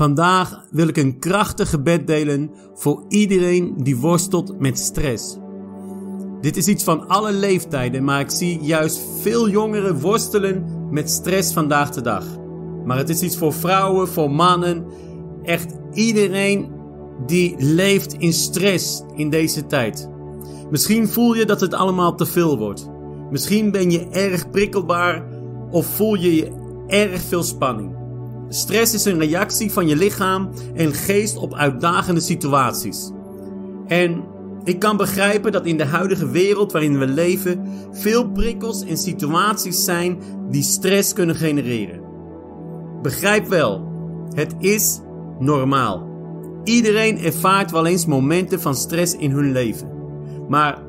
[0.00, 5.36] Vandaag wil ik een krachtig gebed delen voor iedereen die worstelt met stress.
[6.40, 11.52] Dit is iets van alle leeftijden, maar ik zie juist veel jongeren worstelen met stress
[11.52, 12.24] vandaag de dag.
[12.84, 14.84] Maar het is iets voor vrouwen, voor mannen,
[15.42, 16.70] echt iedereen
[17.26, 20.08] die leeft in stress in deze tijd.
[20.70, 22.90] Misschien voel je dat het allemaal te veel wordt.
[23.30, 25.24] Misschien ben je erg prikkelbaar
[25.70, 26.50] of voel je je
[26.86, 27.99] erg veel spanning.
[28.52, 33.10] Stress is een reactie van je lichaam en geest op uitdagende situaties.
[33.86, 34.24] En
[34.64, 39.84] ik kan begrijpen dat in de huidige wereld waarin we leven veel prikkels en situaties
[39.84, 40.18] zijn
[40.48, 42.00] die stress kunnen genereren.
[43.02, 43.88] Begrijp wel,
[44.34, 45.00] het is
[45.38, 46.08] normaal.
[46.64, 49.90] Iedereen ervaart wel eens momenten van stress in hun leven.
[50.48, 50.82] Maar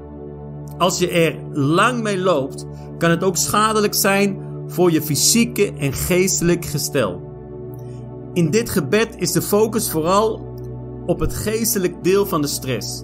[0.77, 2.65] als je er lang mee loopt,
[2.97, 7.30] kan het ook schadelijk zijn voor je fysieke en geestelijk gestel.
[8.33, 10.55] In dit gebed is de focus vooral
[11.05, 13.03] op het geestelijk deel van de stress.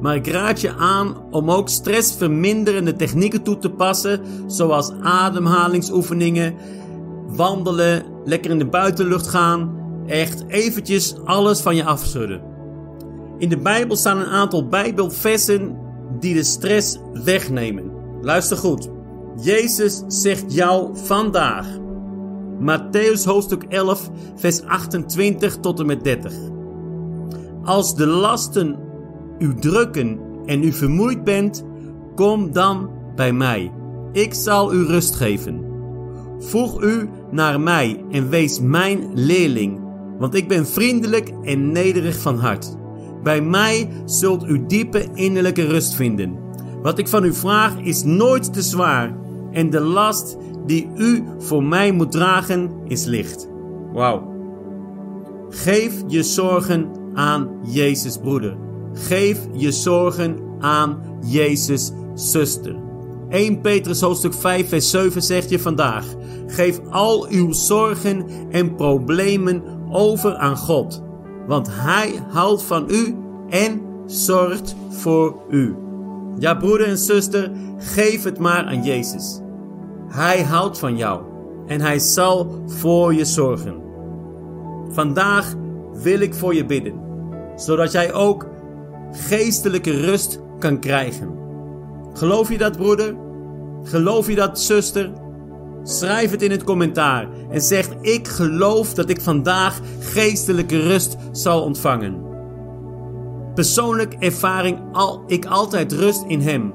[0.00, 6.54] Maar ik raad je aan om ook stressverminderende technieken toe te passen, zoals ademhalingsoefeningen,
[7.26, 9.76] wandelen, lekker in de buitenlucht gaan,
[10.06, 12.42] echt eventjes alles van je afschudden.
[13.38, 15.76] In de Bijbel staan een aantal Bijbelversen
[16.18, 17.90] die de stress wegnemen.
[18.22, 18.88] Luister goed.
[19.40, 21.66] Jezus zegt jou vandaag.
[22.60, 26.32] Matthäus hoofdstuk 11, vers 28 tot en met 30.
[27.64, 28.78] Als de lasten
[29.38, 31.64] u drukken en u vermoeid bent,
[32.14, 33.72] kom dan bij mij.
[34.12, 35.64] Ik zal u rust geven.
[36.38, 39.80] Voeg u naar mij en wees mijn leerling,
[40.18, 42.76] want ik ben vriendelijk en nederig van hart.
[43.22, 46.38] Bij mij zult u diepe innerlijke rust vinden.
[46.82, 49.16] Wat ik van u vraag is nooit te zwaar
[49.52, 50.36] en de last
[50.68, 53.48] die u voor mij moet dragen is licht.
[53.92, 54.36] Wauw.
[55.48, 58.56] Geef je zorgen aan Jezus broeder.
[58.92, 62.76] Geef je zorgen aan Jezus zuster.
[63.28, 66.04] 1 Petrus hoofdstuk 5 vers 7 zegt je vandaag.
[66.46, 71.02] Geef al uw zorgen en problemen over aan God.
[71.46, 73.16] Want Hij houdt van u
[73.48, 75.76] en zorgt voor u.
[76.38, 79.40] Ja broeder en zuster, geef het maar aan Jezus.
[80.08, 81.22] Hij houdt van jou
[81.66, 83.82] en hij zal voor je zorgen.
[84.88, 85.54] Vandaag
[85.92, 86.94] wil ik voor je bidden,
[87.56, 88.46] zodat jij ook
[89.12, 91.36] geestelijke rust kan krijgen.
[92.12, 93.16] Geloof je dat, broeder?
[93.82, 95.10] Geloof je dat, zuster?
[95.82, 101.62] Schrijf het in het commentaar en zeg: Ik geloof dat ik vandaag geestelijke rust zal
[101.62, 102.26] ontvangen.
[103.54, 106.72] Persoonlijk ervaring al ik altijd rust in Hem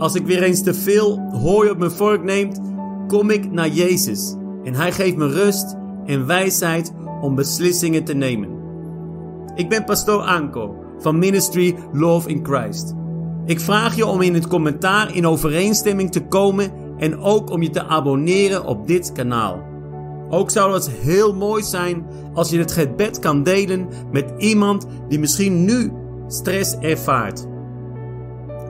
[0.00, 2.60] als ik weer eens te veel hooi op mijn vork neemt,
[3.06, 4.34] kom ik naar Jezus.
[4.64, 8.48] En Hij geeft me rust en wijsheid om beslissingen te nemen.
[9.54, 12.94] Ik ben pastoor Anko van Ministry Love in Christ.
[13.46, 17.70] Ik vraag je om in het commentaar in overeenstemming te komen en ook om je
[17.70, 19.62] te abonneren op dit kanaal.
[20.30, 25.18] Ook zou het heel mooi zijn als je het gebed kan delen met iemand die
[25.18, 25.92] misschien nu
[26.26, 27.46] stress ervaart.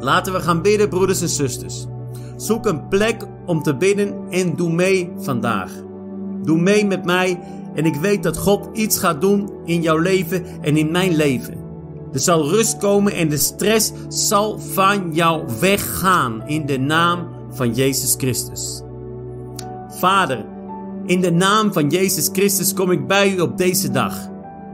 [0.01, 1.87] Laten we gaan bidden, broeders en zusters.
[2.37, 5.73] Zoek een plek om te bidden en doe mee vandaag.
[6.43, 7.41] Doe mee met mij
[7.75, 11.55] en ik weet dat God iets gaat doen in jouw leven en in mijn leven.
[12.13, 17.75] Er zal rust komen en de stress zal van jou weggaan in de naam van
[17.75, 18.83] Jezus Christus.
[19.89, 20.45] Vader,
[21.07, 24.29] in de naam van Jezus Christus kom ik bij u op deze dag.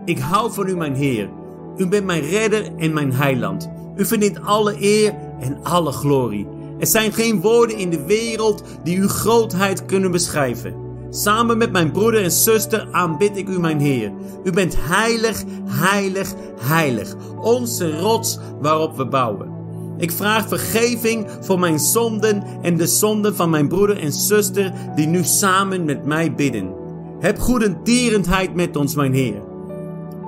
[0.04, 1.30] Ik hou van u, mijn Heer.
[1.76, 3.70] U bent mijn redder en mijn heiland.
[3.96, 6.48] U verdient alle eer en alle glorie.
[6.78, 10.74] Er zijn geen woorden in de wereld die uw grootheid kunnen beschrijven.
[11.10, 14.12] Samen met mijn broeder en zuster aanbid ik u, mijn Heer.
[14.44, 17.14] U bent heilig, heilig, heilig.
[17.40, 19.54] Onze rots waarop we bouwen.
[19.98, 25.06] Ik vraag vergeving voor mijn zonden en de zonden van mijn broeder en zuster die
[25.06, 26.74] nu samen met mij bidden.
[27.20, 29.42] Heb goedendierendheid met ons, mijn Heer.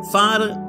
[0.00, 0.60] Vader,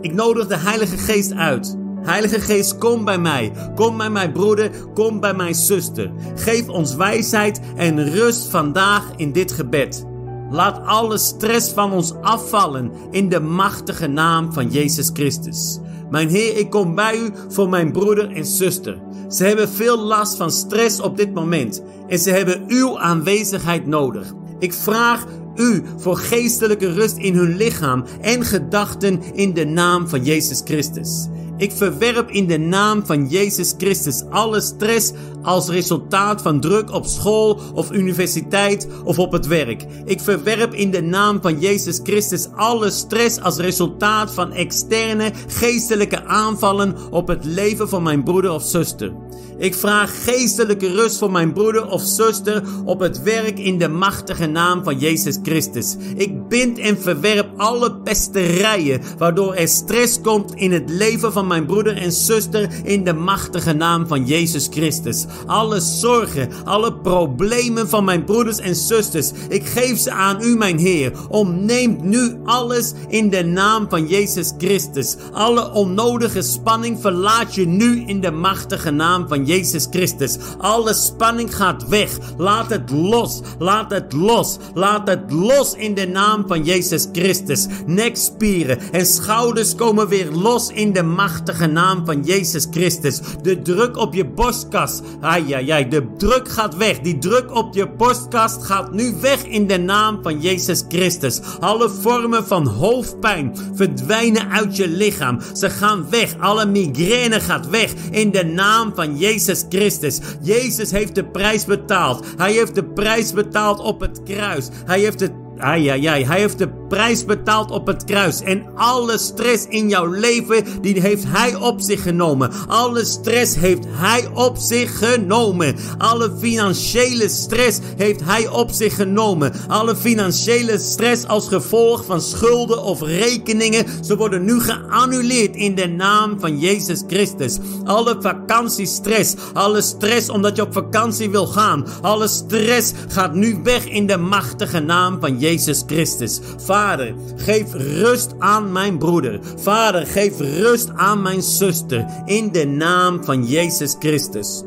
[0.00, 3.52] ik nodig de Heilige Geest uit Heilige Geest, kom bij mij.
[3.74, 6.12] Kom bij mijn broeder, kom bij mijn zuster.
[6.34, 10.06] Geef ons wijsheid en rust vandaag in dit gebed.
[10.50, 15.78] Laat alle stress van ons afvallen in de machtige naam van Jezus Christus.
[16.10, 18.98] Mijn Heer, ik kom bij u voor mijn broeder en zuster.
[19.28, 24.32] Ze hebben veel last van stress op dit moment en ze hebben uw aanwezigheid nodig.
[24.58, 30.24] Ik vraag u voor geestelijke rust in hun lichaam en gedachten in de naam van
[30.24, 31.26] Jezus Christus.
[31.58, 35.12] Ik verwerp in de naam van Jezus Christus alle stress
[35.42, 39.84] als resultaat van druk op school of universiteit of op het werk.
[40.04, 46.24] Ik verwerp in de naam van Jezus Christus alle stress als resultaat van externe geestelijke
[46.24, 49.12] aanvallen op het leven van mijn broeder of zuster.
[49.58, 54.46] Ik vraag geestelijke rust voor mijn broeder of zuster op het werk in de machtige
[54.46, 55.96] naam van Jezus Christus.
[56.16, 61.66] Ik bind en verwerp alle pesterijen waardoor er stress komt in het leven van mijn
[61.66, 65.26] broeder en zuster in de machtige naam van Jezus Christus.
[65.46, 70.78] Alle zorgen, alle problemen van mijn broeders en zusters, ik geef ze aan u, mijn
[70.78, 71.12] Heer.
[71.28, 75.16] Omneemt nu alles in de naam van Jezus Christus.
[75.32, 80.36] Alle onnodige spanning verlaat je nu in de machtige naam van Jezus Christus.
[80.58, 82.18] Alle spanning gaat weg.
[82.36, 83.40] Laat het los.
[83.58, 84.56] Laat het los.
[84.74, 87.66] Laat het los in de naam van Jezus Christus.
[87.86, 93.20] Nekspieren en schouders komen weer los in de machtige naam van Jezus Christus.
[93.42, 95.02] De druk op je borstkast.
[95.20, 95.88] Ai, ai, ai.
[95.88, 97.00] De druk gaat weg.
[97.00, 101.40] Die druk op je borstkast gaat nu weg in de naam van Jezus Christus.
[101.60, 105.40] Alle vormen van hoofdpijn verdwijnen uit je lichaam.
[105.54, 106.38] Ze gaan weg.
[106.38, 110.18] Alle migraine gaat weg in de naam van Jezus Christus.
[110.42, 112.26] Jezus heeft de prijs betaald.
[112.36, 114.68] Hij heeft de prijs betaald op het kruis.
[114.84, 116.24] Hij heeft het Ai, ai, ai.
[116.24, 118.40] Hij heeft de prijs betaald op het kruis.
[118.40, 122.50] En alle stress in jouw leven, die heeft hij op zich genomen.
[122.66, 125.76] Alle stress heeft hij op zich genomen.
[125.98, 129.52] Alle financiële stress heeft hij op zich genomen.
[129.68, 135.86] Alle financiële stress als gevolg van schulden of rekeningen, ze worden nu geannuleerd in de
[135.86, 137.58] naam van Jezus Christus.
[137.84, 143.88] Alle vakantiestress, alle stress omdat je op vakantie wil gaan, alle stress gaat nu weg
[143.88, 146.40] in de machtige naam van Jezus Jezus Christus.
[146.56, 149.40] Vader, geef rust aan mijn broeder.
[149.56, 152.06] Vader, geef rust aan mijn zuster.
[152.24, 154.62] In de naam van Jezus Christus.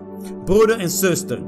[0.46, 1.40] Broeder en zuster.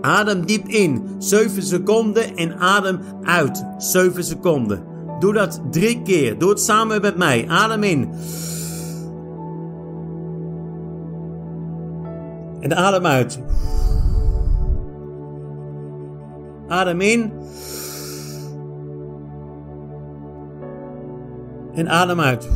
[0.00, 4.82] Adem diep in, 7 seconden en adem uit, 7 seconden.
[5.18, 6.38] Doe dat drie keer.
[6.38, 7.48] Doe het samen met mij.
[7.48, 8.10] Adem in.
[12.60, 13.38] En adem uit.
[16.68, 17.32] Adem in.
[21.74, 22.48] En adem uit.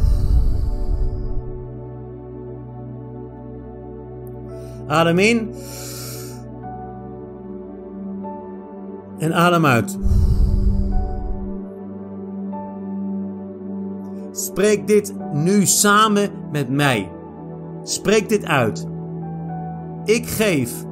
[4.87, 5.55] Adem in.
[9.19, 9.99] En adem uit.
[14.31, 17.11] Spreek dit nu samen met mij.
[17.83, 18.87] Spreek dit uit.
[20.05, 20.85] Ik geef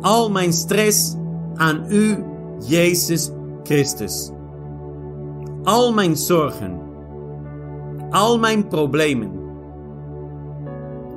[0.00, 1.16] al mijn stress
[1.54, 2.24] aan u,
[2.66, 3.30] Jezus
[3.62, 4.30] Christus.
[5.62, 6.77] Al mijn zorgen
[8.10, 9.38] al mijn problemen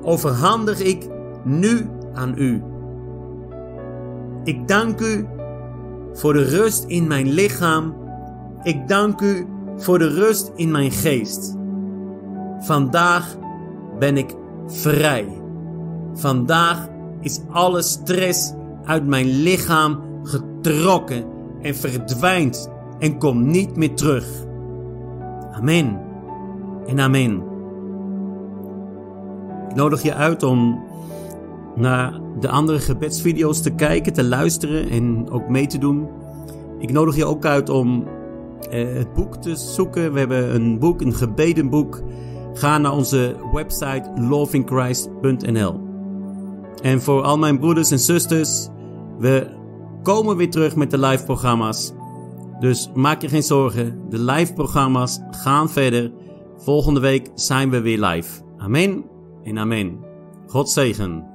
[0.04, 1.08] overhandig ik
[1.44, 2.64] nu aan u.
[4.44, 5.28] Ik dank u
[6.14, 7.96] voor de rust in mijn lichaam.
[8.64, 9.48] Ik dank u
[9.78, 11.56] voor de rust in mijn geest.
[12.60, 13.38] Vandaag
[14.00, 14.36] ben ik
[14.68, 15.42] vrij.
[16.14, 16.88] Vandaag
[17.20, 18.54] is alle stress
[18.86, 21.26] uit mijn lichaam getrokken
[21.62, 24.26] en verdwijnt en komt niet meer terug.
[25.52, 26.11] Amen
[26.88, 27.44] en amen.
[29.69, 30.83] Ik nodig je uit om
[31.75, 36.07] naar de andere gebedsvideo's te kijken, te luisteren en ook mee te doen.
[36.80, 38.07] Ik nodig je ook uit om
[38.69, 40.13] eh, het boek te zoeken.
[40.13, 42.01] We hebben een boek, een gebedenboek.
[42.53, 45.79] Ga naar onze website lovingchrist.nl.
[46.82, 48.67] En voor al mijn broeders en zusters,
[49.17, 49.48] we
[50.03, 51.94] komen weer terug met de live programma's.
[52.60, 56.12] Dus maak je geen zorgen, de live programma's gaan verder.
[56.63, 58.41] Volgende week zijn we weer live.
[58.58, 59.06] Amen
[59.44, 60.00] en amen.
[60.48, 61.31] God zegen.